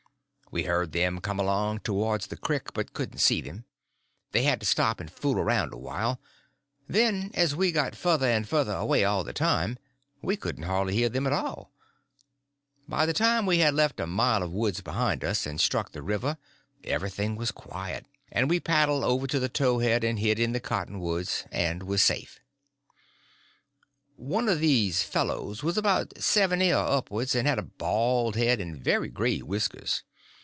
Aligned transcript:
We 0.53 0.63
heard 0.63 0.91
them 0.91 1.21
come 1.21 1.39
along 1.39 1.79
towards 1.79 2.27
the 2.27 2.35
crick, 2.35 2.73
but 2.73 2.91
couldn't 2.93 3.19
see 3.19 3.39
them; 3.39 3.63
they 4.33 4.43
seemed 4.45 4.59
to 4.59 4.65
stop 4.65 4.99
and 4.99 5.09
fool 5.09 5.39
around 5.39 5.71
a 5.71 5.77
while; 5.77 6.19
then, 6.89 7.31
as 7.33 7.55
we 7.55 7.71
got 7.71 7.95
further 7.95 8.25
and 8.27 8.45
further 8.45 8.73
away 8.73 9.05
all 9.05 9.23
the 9.23 9.31
time, 9.31 9.77
we 10.21 10.35
couldn't 10.35 10.65
hardly 10.65 10.93
hear 10.93 11.07
them 11.07 11.25
at 11.25 11.31
all; 11.31 11.71
by 12.85 13.05
the 13.05 13.13
time 13.13 13.45
we 13.45 13.59
had 13.59 13.73
left 13.73 14.01
a 14.01 14.05
mile 14.05 14.43
of 14.43 14.51
woods 14.51 14.81
behind 14.81 15.23
us 15.23 15.45
and 15.45 15.61
struck 15.61 15.93
the 15.93 16.01
river, 16.01 16.37
everything 16.83 17.37
was 17.37 17.51
quiet, 17.51 18.05
and 18.29 18.49
we 18.49 18.59
paddled 18.59 19.05
over 19.05 19.27
to 19.27 19.39
the 19.39 19.47
towhead 19.47 20.03
and 20.03 20.19
hid 20.19 20.37
in 20.37 20.51
the 20.51 20.59
cottonwoods 20.59 21.45
and 21.49 21.83
was 21.83 22.01
safe. 22.01 22.41
One 24.17 24.49
of 24.49 24.59
these 24.59 25.01
fellows 25.01 25.63
was 25.63 25.77
about 25.77 26.21
seventy 26.21 26.73
or 26.73 26.83
upwards, 26.83 27.35
and 27.35 27.47
had 27.47 27.57
a 27.57 27.61
bald 27.63 28.35
head 28.35 28.59
and 28.59 28.75
very 28.83 29.07
gray 29.07 29.39
whiskers. 29.39 30.03